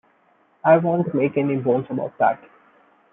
[0.65, 2.43] I won't make any bones about that.